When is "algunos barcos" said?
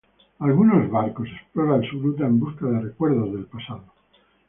0.39-1.27